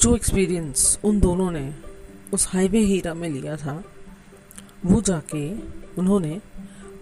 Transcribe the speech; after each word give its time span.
जो 0.00 0.14
एक्सपीरियंस 0.16 0.98
उन 1.04 1.20
दोनों 1.20 1.50
ने 1.50 1.74
उस 2.34 2.46
हाईवे 2.48 2.78
हीरा 2.78 3.14
में 3.14 3.28
लिया 3.28 3.56
था, 3.56 3.84
वो 4.86 5.00
जाके 5.00 5.50
उन्होंने 5.98 6.40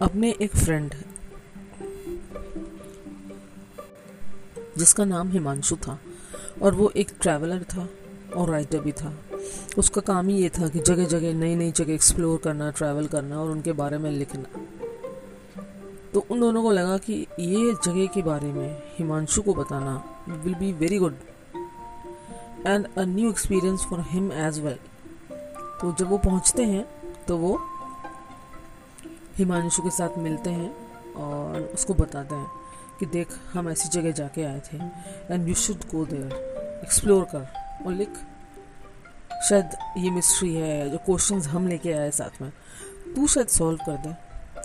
अपने 0.02 0.34
एक 0.42 0.56
फ्रेंड 0.56 0.94
जिसका 4.78 5.04
नाम 5.04 5.28
हिमांशु 5.28 5.76
था, 5.76 5.98
और 6.62 6.74
वो 6.74 6.92
एक 6.96 7.10
ट्रैवलर 7.20 7.62
था 7.62 7.88
और 8.36 8.50
राइटर 8.50 8.80
भी 8.80 8.92
था। 8.92 9.14
उसका 9.78 10.00
काम 10.00 10.28
ही 10.28 10.36
ये 10.36 10.48
था 10.48 10.68
कि 10.68 10.78
जगह 10.78 11.04
जगह 11.04 11.34
नई 11.34 11.56
नई 11.56 11.72
जगह 11.72 11.92
एक्सप्लोर 11.92 12.38
करना 12.38 12.70
ट्रैवल 12.70 13.06
करना 13.06 13.40
और 13.40 13.50
उनके 13.50 13.72
बारे 13.72 13.98
में 13.98 14.10
लिखना। 14.10 14.60
तो 16.14 16.26
उन 16.30 16.40
दोनों 16.40 16.62
को 16.62 16.70
लगा 16.70 16.98
कि 16.98 17.26
ये 17.40 17.74
जगह 17.84 18.06
के 18.06 18.22
बारे 18.22 18.52
में 18.52 18.82
हिमांशु 18.98 19.42
को 19.42 19.54
बताना 19.54 20.02
will 20.28 20.54
be 20.54 20.72
very 20.72 20.98
good 20.98 21.16
and 22.66 22.86
a 22.98 23.04
new 23.04 23.30
experience 23.30 23.84
for 23.90 24.04
him 24.08 24.32
as 24.32 24.58
well 24.60 24.78
तो 25.80 25.94
जब 25.98 26.08
वो 26.08 26.18
पहुँचते 26.18 26.64
हैं 26.64 26.84
तो 27.28 27.36
वो 27.36 27.58
हिमांशु 29.36 29.82
के 29.82 29.90
साथ 29.90 30.18
मिलते 30.18 30.50
हैं 30.50 31.14
और 31.14 31.60
उसको 31.74 31.94
बताते 31.94 32.34
हैं 32.34 32.46
कि 32.98 33.06
देख, 33.06 33.28
हम 33.52 33.68
ऐसी 33.68 33.88
जगह 33.88 34.12
जाके 34.12 34.42
आए 34.44 34.60
थे 34.66 34.76
and 35.34 35.48
you 35.48 35.54
should 35.54 35.84
go 35.90 36.04
there 36.06 36.80
explore 36.84 37.24
कर 37.24 37.84
और 37.86 37.92
लिख, 37.92 38.10
शायद 39.48 39.70
ये 39.98 40.10
मिस्ट्री 40.10 40.54
है, 40.54 40.90
जो 40.90 40.98
क्वेश्चंस 40.98 41.46
हम 41.48 41.66
लेके 41.68 41.92
आए 41.92 42.10
साथ 42.10 42.40
में। 42.42 42.50
तू 43.14 43.26
शायद 43.26 43.48
सॉल्व 43.48 43.78
कर 43.86 43.96
दे 44.06 44.12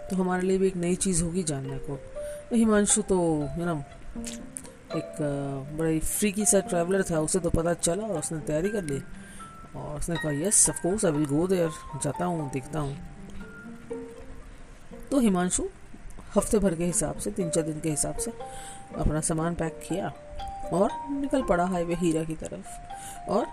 तो 0.10 0.16
हमारे 0.16 0.48
लिए 0.48 0.58
भी 0.58 0.68
एक 0.68 0.76
नई 0.76 0.96
चीज़ 0.96 1.24
होगी 1.24 1.44
जानने 1.44 1.78
को. 1.80 2.00
हिमांशु 2.54 3.02
तो 3.02 3.16
यू 3.60 3.66
नो 3.66 3.82
एक 4.96 5.18
बड़ा 5.78 5.90
ही 5.90 6.00
फ्रीकी 6.00 6.46
सा 6.46 6.60
ट्रैवलर 6.60 7.04
था, 7.04 7.20
उसे 7.20 7.40
तो 7.40 7.50
पता 7.50 7.74
चला 7.74 8.04
और 8.04 8.20
उसने 8.20 8.40
तैयारी 8.40 8.70
कर 8.70 8.84
ली। 8.84 9.02
और 9.76 9.98
उसने 9.98 10.16
कहा 10.16 10.32
yes 10.32 10.70
of 10.70 10.82
course 10.82 11.06
I 11.06 11.12
will 11.12 11.26
go 11.26 11.48
there 11.48 11.70
जाता 12.04 12.26
हूँ, 12.26 12.50
देखता 12.52 12.80
हूँ। 12.80 12.98
तो 15.12 15.20
हिमांशु 15.20 15.68
हफ़्ते 16.36 16.60
भर 16.60 16.76
के 16.76 16.86
हिसाब 16.86 17.18
से, 17.18 17.32
तीन 17.32 17.50
चार 17.50 17.64
दिन 17.64 17.80
के 17.80 17.90
हिसाब 17.90 18.18
से 18.18 18.32
अपना 18.98 19.22
सामान 19.22 19.56
पैक 19.56 19.80
किया 19.88 20.12
और 20.74 20.90
निकल 21.12 21.44
पड़ा 21.44 21.66
हाईवे 21.66 21.96
हीरा 21.96 22.24
की 22.24 22.36
तरफ़ 22.36 23.30
और 23.32 23.46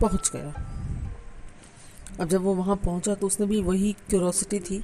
पहुँच 0.00 0.30
गया। 0.34 0.54
अब 2.20 2.28
जब 2.28 2.42
वो 2.42 2.54
वहाँ 2.54 2.76
पहुँचा 2.76 3.14
तो 3.14 3.26
उसने 3.26 3.46
भी 3.46 3.60
वही 3.62 3.92
क्यूरोसिटी 4.08 4.58
थी 4.60 4.82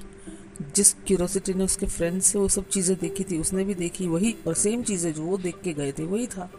जिस 0.75 0.93
क्यूरोसिटी 1.07 1.53
ने 1.53 1.63
उसके 1.63 1.85
फ्रेंड 1.85 2.21
से 2.21 2.39
वो 2.39 2.47
सब 2.47 2.67
चीज़ें 2.69 2.97
देखी 2.97 3.23
थी, 3.23 3.37
उसने 3.37 3.63
भी 3.63 3.73
देखी, 3.73 4.07
वही 4.07 4.35
और 4.47 4.53
सेम 4.53 4.83
चीज़ें 4.83 5.13
जो 5.13 5.23
वो 5.23 5.37
देख 5.37 5.61
के 5.61 5.73
गए 5.73 5.91
थे, 5.91 6.03
वही 6.03 6.27
था। 6.27 6.49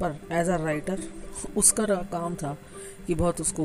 पर 0.00 0.16
एज 0.32 0.48
अ 0.48 0.56
राइटर 0.56 1.02
उसका 1.56 1.84
काम 1.86 2.34
था 2.34 2.56
कि 3.06 3.14
बहुत 3.14 3.40
उसको 3.40 3.64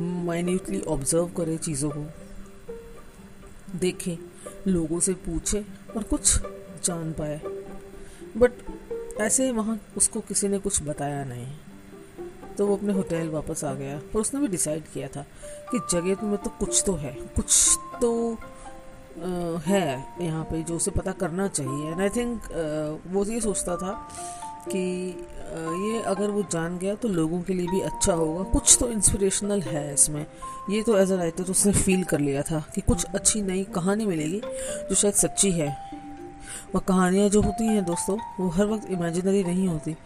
माइन्यूटली 0.00 0.80
ऑब्ज़र्व 0.80 1.26
करे 1.36 1.56
चीज़ों 1.58 1.90
को, 1.90 2.06
देखे, 3.78 4.18
लोगों 4.66 5.00
से 5.00 5.14
पूछे 5.14 5.64
और 5.96 6.02
कुछ 6.02 6.36
जान 6.84 7.12
पाए। 7.12 7.40
बट 8.36 8.52
ऐसे 9.20 9.50
वहाँ 9.52 9.80
उसको 9.96 10.20
किसी 10.20 10.48
ने 10.48 10.58
कुछ 10.58 10.82
बताया 10.82 11.24
नहीं। 11.24 11.46
तो 12.58 12.66
वो 12.66 12.76
अपने 12.76 12.92
होटल 12.92 13.28
वापस 13.28 13.64
आ 13.64 13.72
गया 13.74 13.98
पर 14.14 14.20
उसने 14.20 14.40
भी 14.40 14.48
डिसाइड 14.48 14.84
किया 14.94 15.08
था 15.08 15.22
कि 15.70 15.78
जगह 15.90 16.22
में 16.22 16.36
तो 16.38 16.50
कुछ 16.50 16.82
तो 16.86 16.94
है, 16.94 17.12
कुछ 17.36 17.78
तो 18.02 18.38
है 19.62 19.86
यहाँ 20.20 20.44
पे 20.44 20.62
जो 20.62 20.76
उसे 20.76 20.90
पता 20.90 21.12
करना 21.20 21.48
चाहिए। 21.48 21.90
एंड 21.90 22.00
आई 22.00 22.08
थिंक 22.10 22.48
वो 23.06 23.24
ये 23.24 23.40
सोचता 23.40 23.76
था 23.76 23.92
कि 24.68 24.80
ये 25.50 26.00
अगर 26.06 26.30
वो 26.30 26.42
जान 26.52 26.78
गया 26.78 26.94
तो 26.94 27.08
लोगों 27.08 27.40
के 27.42 27.54
लिए 27.54 27.66
भी 27.66 27.80
अच्छा 27.82 28.12
होगा। 28.12 28.42
कुछ 28.50 28.76
तो 28.80 28.88
इंस्पिरेशनल 28.90 29.62
है 29.62 29.92
इसमें। 29.94 30.24
ये 30.70 30.82
तो 30.82 30.96
एज 30.98 31.12
अ 31.12 31.16
राइटर 31.16 31.50
उसने 31.50 31.72
फील 31.74 32.04
कर 32.04 32.20
लिया 32.20 32.42
था 32.42 32.62
कि 32.74 32.80
कुछ 32.80 33.04
अच्छी 33.04 33.42
नई 33.42 33.64
कहानी 33.74 34.06
मिलेगी 34.06 34.40
जो 34.88 34.94
शायद 34.94 35.14
सच्ची 35.16 35.50
है। 35.52 35.68
वह 36.74 36.80
कहानियाँ 36.80 37.28
जो 37.28 37.40
होती 37.42 37.66
हैं 37.66 37.84
दोस्तों, 37.84 38.18
वो 38.40 38.48
हर 38.48 38.66
वक्त 38.66 38.90
इमेजिनरी 38.90 39.42
नहीं 39.44 39.66
होती। 39.68 39.96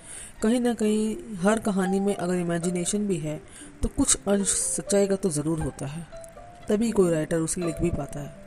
कहीं 0.42 0.60
ना 0.60 0.72
कहीं 0.74 1.16
हर 1.42 1.58
कहानी 1.60 2.00
में 2.00 2.14
अगर 2.14 2.34
इमेजिनेशन 2.34 3.06
भी 3.06 3.16
है 3.18 3.40
तो 3.82 3.88
कुछ 3.88 4.16
अंश 4.28 4.48
सच्चाई 4.48 5.06
का 5.06 5.16
तो 5.16 5.30
ज़रूर 5.30 5.60
होता 5.60 5.86
है। 5.86 6.06
तभी 6.68 6.90
कोई 6.90 7.10
राइटर 7.10 7.38
उसे 7.38 7.60
लिख 7.60 7.80
भी 7.80 7.90
पाता 7.90 8.20
है। 8.20 8.43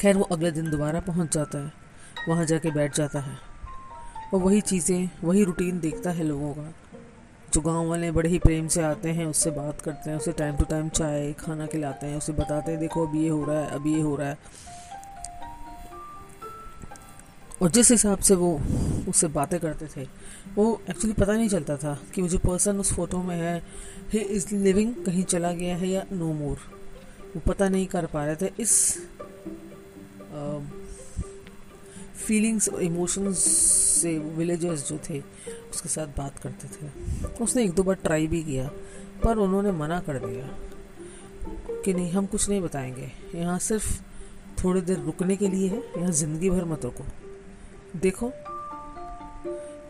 खैर 0.00 0.16
वो 0.16 0.22
अगले 0.22 0.50
दिन 0.50 0.70
दोबारा 0.70 1.00
पहुँच 1.00 1.34
जाता 1.34 1.58
है, 1.58 1.72
वहाँ 2.28 2.44
जाके 2.44 2.70
बैठ 2.70 2.96
जाता 2.96 3.20
है। 3.20 3.36
और 4.34 4.40
वही 4.40 4.60
चीज़ें, 4.60 5.10
वही 5.24 5.44
रूटीन 5.44 5.80
देखता 5.80 6.10
है 6.10 6.24
लोगों 6.24 6.52
का। 6.54 6.72
जो 7.52 7.60
गाँव 7.60 7.88
वाले 7.88 8.10
बड़े 8.10 8.30
ही 8.30 8.38
प्रेम 8.38 8.68
से 8.68 8.82
आते 8.82 9.08
हैं, 9.08 9.26
उससे 9.26 9.50
बात 9.50 9.80
करते 9.80 10.10
हैं, 10.10 10.16
उसे 10.16 10.32
टाइम 10.32 10.56
टू 10.56 10.64
टाइम 10.64 10.88
चाय, 10.88 11.32
खाना 11.32 11.66
खिलाते 11.66 12.06
हैं, 12.06 12.16
उसे 12.16 12.32
बताते 12.32 12.72
हैं, 12.72 12.80
देखो 12.80 13.06
अब 13.06 13.14
ये 13.16 13.28
हो 13.28 13.44
रहा 13.44 13.60
है, 13.60 13.70
अब 13.70 13.86
ये 13.86 14.00
हो 14.00 14.16
रहा 14.16 14.28
है। 14.28 14.38
और 17.62 17.70
जिस 17.70 17.90
हिसाब 17.90 18.18
से 18.18 18.34
वो 18.34 18.60
उससे 19.08 19.28
बातें 19.28 19.58
करते 19.60 19.86
थे, 19.86 20.06
वो 20.56 20.80
एक्चुअली 20.90 21.12
पता 21.12 21.32
नहीं 21.32 21.48
चलता 21.48 21.76
था 21.76 21.98
कि 22.14 22.22
वो 22.22 22.28
जो 22.28 22.38
पर्सन 22.38 22.78
उस 22.78 22.92
फ़ोटो 22.92 23.18
में 23.18 23.36
है 23.36 23.56
ही 24.12 24.18
इज़ 24.18 24.54
लिविंग 24.54 24.94
कहीं 25.06 25.24
चला 25.24 25.52
गया 25.52 25.76
है 25.76 25.88
या 25.88 26.04
नो 26.12 26.32
मोर 26.32 26.56
वो 27.36 27.40
पता 27.46 27.68
नहीं 27.68 27.86
कर 27.86 28.06
पा 28.06 28.24
रहे 28.24 28.36
थे, 28.36 28.50
इस 28.60 28.72
फीलिंग्स 32.26 32.68
और 32.68 32.82
इमोशंस 32.82 33.38
से 34.02 34.18
विलेजर्स 34.18 34.88
जो 34.88 34.98
थे, 35.10 35.20
उसके 35.70 35.88
साथ 35.88 36.06
बात 36.06 36.38
करते 36.38 36.68
थे। 36.68 36.90
उसने 37.44 37.64
एक 37.64 37.72
दो 37.72 37.82
बार 37.82 37.94
ट्राई 37.94 38.26
भी 38.26 38.42
किया, 38.42 38.70
पर 39.24 39.36
उन्होंने 39.36 39.72
मना 39.72 40.00
कर 40.00 40.18
दिया 40.18 40.46
कि 41.82 41.94
नहीं, 41.94 42.12
हम 42.12 42.26
कुछ 42.26 42.48
नहीं 42.48 42.60
बताएँगे। 42.60 43.12
यहाँ 43.34 43.58
सिर्फ़ 43.58 44.02
थोड़ी 44.64 44.80
देर 44.80 44.98
रुकने 44.98 45.36
के 45.36 45.48
लिए 45.48 45.68
है, 45.68 45.78
यहाँ 45.98 46.12
ज़िंदगी 46.12 46.50
भर 46.50 46.64
मत 46.64 46.84
रुको। 46.84 47.04
देखो, 47.96 48.28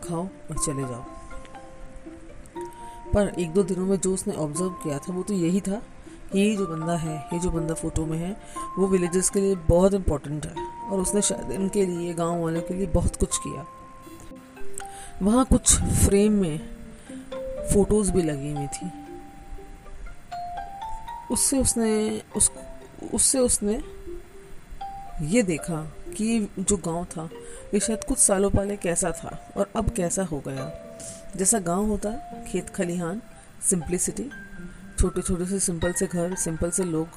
खाओ 0.03 0.23
और 0.25 0.57
चले 0.65 0.81
जाओ। 0.81 1.05
पर 3.13 3.35
एक 3.39 3.53
दो 3.53 3.63
दिनों 3.63 3.85
में 3.85 3.97
जो 3.97 4.13
उसने 4.13 4.33
ऑब्ज़र्व 4.33 4.69
किया 4.69 4.99
था, 4.99 5.13
वो 5.13 5.23
तो 5.23 5.33
यही 5.33 5.61
था 5.61 5.81
ये 6.35 6.55
जो 6.55 6.67
बंदा 6.67 6.95
है, 6.95 7.27
ये 7.33 7.39
जो 7.39 7.51
बंदा 7.51 7.73
फ़ोटो 7.73 8.05
में 8.05 8.17
है, 8.17 8.37
वो 8.77 8.87
विलेजेस 8.87 9.29
के 9.29 9.39
लिए 9.39 9.55
बहुत 9.55 9.93
इम्पोर्टेंट 9.93 10.45
है 10.45 10.67
और 10.67 10.99
उसने 10.99 11.21
शायद 11.21 11.51
इनके 11.51 11.85
लिए, 11.85 12.13
गाँव 12.13 12.43
वालों 12.43 12.61
के 12.61 12.73
लिए 12.73 12.87
बहुत 12.87 13.15
कुछ 13.15 13.37
किया। 13.37 13.65
वहाँ 15.21 15.45
कुछ 15.45 15.75
फ्रेम 15.81 16.33
में 16.33 16.69
फ़ोटोज़ 17.73 18.11
भी 18.11 18.21
लगी 18.21 18.51
हुई 18.51 18.67
थी। 18.67 18.91
उससे 21.31 21.59
उसने, 21.59 22.21
उस, 22.35 22.51
उससे 23.13 23.39
उसने 23.39 23.83
ये 25.21 25.43
देखा 25.43 25.91
कि 26.17 26.49
जो 26.59 26.77
गाँव 26.77 27.05
था, 27.05 27.29
ये 27.73 27.79
शायद 27.79 28.03
कुछ 28.03 28.17
सालों 28.17 28.49
पहले 28.49 28.77
कैसा 28.77 29.11
था 29.11 29.53
और 29.57 29.71
अब 29.75 29.89
कैसा 29.89 30.23
हो 30.23 30.39
गया। 30.39 30.71
जैसा 31.35 31.59
गाँव 31.59 31.85
होता, 31.85 32.09
खेत 32.47 32.69
खलिहान 32.69 33.21
सिंप्लिसिटी 33.69 34.31
छोटे 34.99 35.21
छोटे 35.21 35.45
से, 35.45 35.59
सिंपल 35.59 35.93
से 35.93 36.07
घर, 36.07 36.35
सिंपल 36.35 36.69
से 36.69 36.83
लोग, 36.83 37.07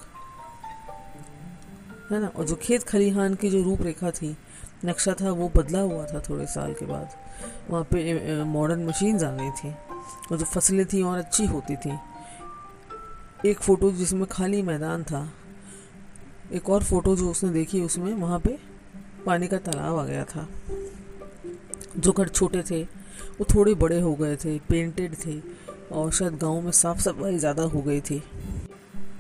है 2.13 2.21
ना? 2.21 2.27
और 2.27 2.45
जो 2.45 2.57
खेत 2.57 2.83
खलिहान 2.83 3.35
की 3.35 3.51
जो 3.51 3.63
रूपरेखा 3.63 4.11
थी, 4.11 4.37
नक्शा 4.85 5.15
था, 5.15 5.31
वो 5.31 5.49
बदला 5.57 5.81
हुआ 5.81 6.07
था 6.07 6.21
थोड़े 6.21 6.47
साल 6.47 6.75
के 6.75 6.87
बाद। 6.87 7.11
वहाँ 7.71 7.85
पे 7.85 8.45
मॉडर्न 8.45 8.87
मशीन्स 8.87 9.23
आ 9.23 9.31
गई 9.31 9.51
थी। 9.51 9.75
और 10.33 10.39
जो 10.39 10.45
फ़सलें 10.45 10.87
थी, 10.87 11.03
और 11.03 11.19
अच्छी 11.19 11.47
होती 11.47 11.77
थी। 11.77 11.99
एक 13.47 13.61
फ़ोटो 13.61 13.91
जिसमें 13.93 14.27
खाली 14.27 14.63
मैदान 14.63 15.03
था, 15.03 15.33
एक 16.53 16.71
और 16.71 16.83
फ़ोटो 16.83 17.17
जो 17.17 17.31
उसने 17.31 17.51
देखी, 17.51 17.81
उसमें 17.81 18.15
वहाँ 18.15 18.39
पे 18.39 18.59
पानी 19.27 19.47
का 19.47 19.59
तालाब 19.59 19.99
आ 19.99 20.05
गया 20.05 20.25
था। 20.25 20.49
जो 21.97 22.13
घर 22.13 22.29
छोटे 22.29 22.63
थे, 22.63 22.83
वो 23.41 23.47
थोड़े 23.55 23.75
बड़े 23.75 24.01
हो 24.01 24.15
गए 24.15 24.37
थे 24.37 24.59
पेंटेड 24.59 25.15
थे। 25.27 25.68
और 25.93 26.11
शायद 26.13 26.39
गाँव 26.39 26.61
में 26.61 26.71
साफ़ 26.73 27.01
सफ़ाई 27.01 27.39
ज़्यादा 27.39 27.63
हो 27.63 27.83
गई 27.83 28.01
थी। 28.01 28.23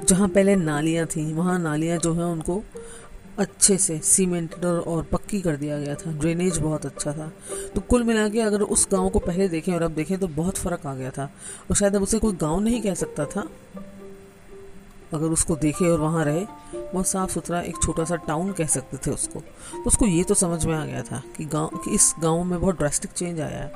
जहाँ 0.05 0.29
पहले 0.29 0.57
नालियाँ 0.57 1.07
थी, 1.07 1.33
वहाँ 1.33 1.59
नालियाँ 1.59 1.99
जो 1.99 2.13
हैं 2.15 2.25
उनको 2.25 2.63
अच्छे 3.39 3.77
से 3.79 3.99
सीमेंटेड 3.99 4.65
और 4.65 5.03
पक्की 5.03 5.41
कर 5.41 5.57
दिया 5.57 5.79
गया 5.79 5.95
था। 5.95 6.13
ड्रेनेज 6.13 6.59
बहुत 6.59 6.87
अच्छा 6.87 7.13
था। 7.13 7.33
तो 7.75 7.81
कुल 7.81 8.05
मिला 8.05 8.29
के 8.29 8.41
अगर 8.41 8.63
उस 8.63 8.89
गाँव 8.93 9.09
को 9.09 9.19
पहले 9.19 9.49
देखें 9.49 9.73
और 9.75 9.83
अब 9.83 9.91
देखें 9.91 10.19
तो 10.19 10.29
बहुत 10.29 10.59
फ़र्क 10.59 10.87
आ 10.87 10.95
गया 10.95 11.11
था। 11.11 11.25
और 11.71 11.77
शायद 11.77 11.97
अब 11.97 12.03
उसे 12.03 12.19
कोई 12.19 12.33
गाँव 12.33 12.61
नहीं 12.61 12.83
कह 12.83 12.95
सकता 12.95 13.25
था। 13.25 13.49
अगर 15.15 15.27
उसको 15.27 15.57
देखे 15.57 15.89
और 15.89 16.01
वहाँ 16.01 16.25
रहे, 16.25 16.45
बहुत 16.75 17.07
साफ़ 17.07 17.31
सुथरा 17.31 17.61
एक 17.61 17.77
छोटा 17.83 18.05
सा 18.05 18.17
टाउन 18.17 18.53
कह 18.53 18.67
सकते 18.67 18.97
थे 18.97 19.11
उसको। 19.11 19.41
तो 19.41 19.83
उसको 19.87 20.07
ये 20.07 20.25
तो 20.25 20.35
समझ 20.35 20.67
में 20.67 20.75
आ 20.75 20.85
गया 20.87 21.03
था 21.03 21.23
कि 21.37 21.45
गाँव, 21.45 21.81
कि 21.85 21.91
इस 21.91 22.15
गाँव 22.21 22.45
में 22.45 22.61
बहुत 22.61 22.79
ड्रास्टिक 22.79 23.11
चेंज 23.11 23.41
आया 23.41 23.59
है। 23.59 23.73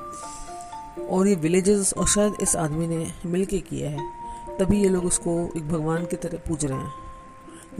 और 1.00 1.28
ये 1.28 1.34
विलेजेस 1.34 1.92
और 1.94 2.06
शायद 2.06 2.36
इस 2.40 2.56
आदमी 2.56 2.86
ने 2.88 3.06
मिल 3.26 3.44
के 3.44 3.58
किया 3.60 3.90
है, 3.90 4.10
तभी 4.58 4.82
ये 4.82 4.88
लोग 4.88 5.04
उसको 5.04 5.32
एक 5.56 5.68
भगवान 5.68 6.06
की 6.06 6.16
तरह 6.16 6.38
पूज 6.38 6.64
रहे 6.64 6.78
हैं। 6.78 6.92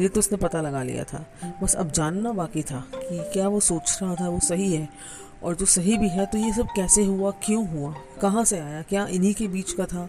ये 0.01 0.09
तो 0.09 0.21
उसने 0.21 0.39
पता 0.39 0.61
लगा 0.61 0.83
लिया 0.83 1.05
था, 1.05 1.25
बस 1.63 1.75
अब 1.75 1.91
जानना 1.91 2.33
बाकी 2.33 2.63
था 2.63 2.85
कि 2.95 3.19
क्या 3.33 3.49
वो 3.49 3.61
सोच 3.61 3.99
रहा 4.03 4.15
था 4.15 4.29
वो 4.29 4.39
सही 4.41 4.73
है, 4.75 4.89
और 5.43 5.55
जो 5.55 5.67
सही 5.67 5.97
भी 5.99 6.09
है 6.09 6.27
तो 6.27 6.39
ये 6.39 6.53
सब 6.53 6.69
कैसे 6.77 7.05
हुआ, 7.05 7.31
क्यों 7.45 7.67
हुआ, 7.69 7.95
कहाँ 8.21 8.45
से 8.45 8.59
आया, 8.59 8.83
क्या 8.83 9.07
इन्हीं 9.07 9.35
के 9.35 9.49
बीच 9.49 9.73
का 9.73 9.87
था, 9.87 10.09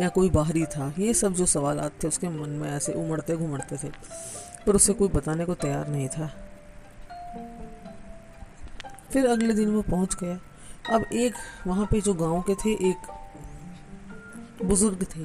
या 0.00 0.08
कोई 0.08 0.30
बाहरी 0.30 0.64
था, 0.66 0.92
ये 0.98 1.14
सब 1.14 1.34
जो 1.34 1.46
सवाल 1.46 1.88
थे 2.02 2.08
उसके 2.08 2.28
मन 2.28 2.50
में 2.50 2.70
ऐसे 2.70 2.92
उमड़ते 2.92 3.36
घुमड़ते 3.36 3.76
थे, 3.76 3.90
पर 4.66 4.76
उसे 4.76 4.92
कोई 4.92 5.08
बताने 5.08 5.44
को 5.44 5.54
तैयार 5.54 5.88
नहीं 5.88 6.08
था। 6.08 6.30
फिर 9.12 9.26
अगले 9.26 9.54
दिन 9.54 9.70
वो 9.70 9.82
पहुँच 9.82 10.14
गया 10.14 10.40
अब 10.90 11.04
एक 11.12 11.34
वहाँ 11.66 11.86
पे 11.90 12.00
जो 12.00 12.14
गाँव 12.14 12.42
के 12.42 12.54
थे, 12.54 12.90
एक 12.90 12.96
बुज़ुर्ग 14.64 15.06
थे, 15.16 15.24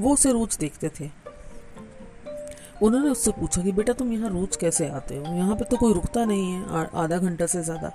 वो 0.00 0.12
उसे 0.12 0.32
रोज 0.32 0.56
देखते 0.60 0.88
थे। 0.88 1.10
उन्होंने 2.82 3.10
उससे 3.10 3.30
पूछा 3.30 3.62
कि, 3.62 3.72
बेटा, 3.72 3.92
तुम 3.92 4.12
यहाँ 4.12 4.30
रोज 4.30 4.56
कैसे 4.56 4.88
आते 4.88 5.16
हो? 5.16 5.34
यहाँ 5.34 5.56
पे 5.56 5.64
तो 5.64 5.76
कोई 5.76 5.92
रुकता 5.92 6.24
नहीं 6.24 6.52
है 6.52 6.88
आधा 6.94 7.18
घंटा 7.18 7.46
से 7.46 7.62
ज़्यादा। 7.62 7.92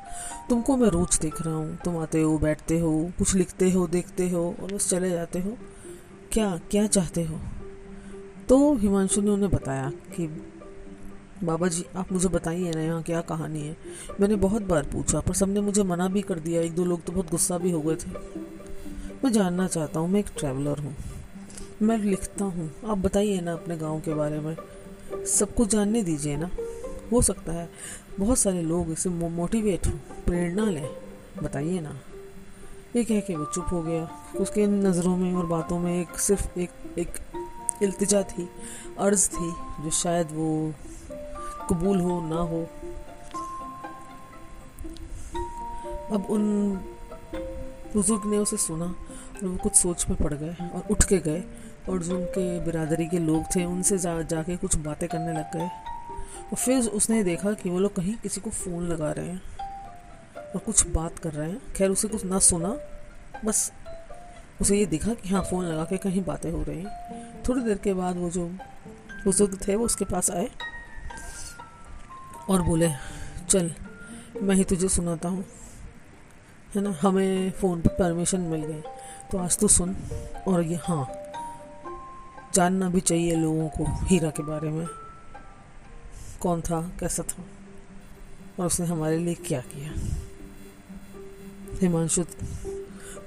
तुमको 0.50 0.78
मैं 0.78 0.88
रोज 0.88 1.20
देख 1.20 1.42
रहा 1.42 1.56
हूँ। 1.56 1.78
तुम 1.86 1.98
आते 1.98 2.22
हो, 2.22 2.38
बैठते 2.38 2.80
हो, 2.80 3.12
कुछ 3.18 3.36
लिखते 3.36 3.72
हो, 3.72 3.88
देखते 3.88 4.30
हो 4.30 4.56
और 4.64 4.74
बस 4.74 4.90
चले 4.90 5.10
जाते 5.10 5.40
हो। 5.40 5.58
क्या 6.32 6.60
क्या 6.72 6.88
चाहते 6.88 7.24
हो? 7.24 7.40
तो 8.50 8.76
हिमांशु 8.76 9.22
ने 9.22 9.32
उन्हें 9.32 9.52
बताया 9.52 9.90
कि 9.90 10.28
बाबा 11.44 11.68
जी, 11.68 11.86
आप 11.96 12.12
मुझे 12.12 12.30
बताइए 12.30 12.72
ना 12.72 12.82
यहाँ 12.82 13.04
क्या 13.04 13.22
कहानी 13.22 13.62
है। 13.62 13.78
मैंने 14.20 14.36
बहुत 14.36 14.62
बार 14.62 14.84
पूछा, 14.84 15.20
पर 15.20 15.34
सबने 15.34 15.62
मुझे 15.62 15.84
मना 15.84 16.08
भी 16.08 16.22
कर 16.22 16.40
दिया। 16.40 16.62
एक 16.62 16.76
दो 16.76 16.86
लोग 16.86 17.04
तो 17.04 17.14
बहुत 17.14 17.32
गुस्सा 17.32 17.58
भी 17.58 17.72
हो 17.72 17.82
गए 17.82 17.96
थे। 17.96 18.12
मैं 19.24 19.32
जानना 19.32 19.68
चाहता 19.68 20.00
हूँ, 20.00 20.10
मैं 20.10 20.20
एक 20.20 20.26
ट्रैवलर 20.38 20.80
हूँ। 20.80 20.96
मैं 21.82 21.98
लिखता 21.98 22.46
हूँ। 22.46 22.72
आप 22.88 22.98
बताइए 22.98 23.42
ना 23.42 23.54
अपने 23.54 23.78
गाँव 23.78 24.00
के 24.00 24.14
बारे 24.14 24.40
में। 24.40 24.58
सबको 25.26 25.66
जानने 25.66 26.04
दीजिए 26.04 26.38
ना। 26.38 26.52
हो 27.12 27.22
सकता 27.22 27.54
है 27.54 27.70
बहुत 28.20 28.38
सारे 28.38 28.62
लोग 28.62 28.92
इसे 28.92 29.10
मोटिवेट 29.10 29.88
प्रेरणा 30.26 30.70
लें। 30.70 30.90
बताइए 31.44 31.82
ना। 31.82 32.00
ये 32.96 33.04
कह 33.04 33.20
के 33.20 33.36
वो 33.36 33.46
चुप 33.46 33.66
हो 33.72 33.84
गया। 33.84 34.10
उसके 34.40 34.68
नज़रों 34.68 35.18
में 35.18 35.34
और 35.34 35.46
बातों 35.46 35.80
में 35.80 36.02
एक 36.02 36.20
सिर्फ़ 36.20 36.60
एक 36.60 36.70
एक 36.98 37.10
इल्तिजा 37.84 38.24
थी, 38.24 38.50
अर्ज़ 39.00 39.30
थी, 39.30 39.52
जो 39.84 39.90
शायद 39.90 40.28
वो 40.32 40.74
कबूल 41.70 42.00
हो, 42.00 42.22
ना 42.22 42.36
हो। 42.36 42.68
अब 46.12 46.26
उन 46.30 46.76
बुज़ुर्ग 47.94 48.26
ने 48.26 48.38
उसे 48.38 48.58
सुना 48.58 48.86
और 48.86 49.46
वो 49.46 49.58
कुछ 49.58 49.76
सोच 49.76 50.06
में 50.10 50.18
पड़ 50.18 50.34
गए 50.34 50.56
और 50.70 50.84
उठ 50.92 51.04
के 51.04 51.18
गए 51.18 51.44
और 51.90 52.04
जो 52.04 52.16
उनके 52.18 52.60
बिरादरी 52.66 53.08
के 53.08 53.20
लोग 53.20 53.44
थे, 53.56 53.66
उनसे 53.66 53.98
जा, 53.98 54.22
जाके 54.22 54.58
कुछ 54.58 54.76
बातें 54.76 55.10
करने 55.10 55.34
लग 55.34 55.58
गए। 55.58 55.68
और 56.46 56.56
फिर 56.56 56.90
उसने 56.90 57.24
देखा 57.24 57.54
कि 57.54 57.70
वो 57.70 57.80
लोग 57.80 57.96
कहीं 57.96 58.14
किसी 58.14 58.42
को 58.42 58.50
फ़ोन 58.50 58.88
लगा 58.88 59.12
रहे 59.12 59.28
हैं 59.28 59.42
और 60.38 60.58
कुछ 60.58 60.88
बात 60.88 61.20
कर 61.20 61.34
रहे 61.34 61.50
हैं। 61.50 61.74
खैर, 61.74 61.90
उसे 61.90 62.08
कुछ 62.08 62.26
ना 62.26 62.40
सुना, 62.40 62.78
बस 63.46 63.72
उसे 64.62 64.78
ये 64.78 64.86
दिखा 64.86 65.14
कि 65.14 65.30
हाँ 65.30 65.42
फ़ोन 65.42 65.66
लगा 65.66 65.84
के 65.84 65.98
कहीं 65.98 66.24
बातें 66.24 66.52
हो 66.52 66.64
रही 66.64 66.82
हैं। 66.82 67.44
थोड़ी 67.50 67.62
देर 67.62 67.78
के 67.78 67.94
बाद 67.94 68.18
वो 68.18 68.30
जो 68.30 68.48
बुज़ुर्ग 69.26 69.60
थे, 69.68 69.76
वो 69.76 69.86
उसके 69.86 70.06
पास 70.06 70.32
आए 70.32 70.50
और 72.50 72.62
बोले, 72.62 72.92
चल, 73.50 73.72
मैं 74.42 74.56
ही 74.56 74.64
तुझे 74.64 74.90
सुनाता 74.90 75.30
हूँ। 75.30 75.46
है 76.76 76.82
ना? 76.82 76.98
हमें 77.02 77.52
फ़ोन 77.52 77.82
पे 77.82 77.90
परमिशन 77.90 78.42
मिल 78.42 78.66
गई। 78.66 78.82
तो 79.32 79.38
आज 79.38 79.58
तू 79.58 79.68
सुन। 79.68 79.96
और 80.48 80.64
ये 80.64 80.76
हाँ 80.76 81.08
जानना 82.54 82.90
भी 82.90 83.02
चाहिए 83.02 83.36
लोगों 83.36 83.70
को 83.70 83.86
हीरा 84.06 84.30
के 84.30 84.44
बारे 84.44 84.70
में। 84.70 84.88
कौन 86.40 86.62
था? 86.62 86.92
कैसा 87.00 87.24
था? 87.24 87.44
और 88.60 88.66
उसने 88.66 88.86
हमारे 88.86 89.18
लिए 89.18 89.34
क्या 89.34 89.62
किया? 89.62 89.94
हिमांशु 91.82 92.24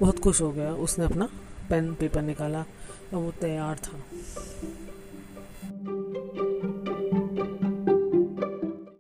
बहुत 0.00 0.18
खुश 0.18 0.42
हो 0.42 0.50
गया। 0.52 0.72
उसने 0.72 1.04
अपना 1.04 1.28
पेन 1.70 1.94
पेपर 1.94 2.22
निकाला 2.22 2.58
और 2.58 3.14
वो 3.14 3.30
तैयार 3.30 3.76
था। 3.76 3.98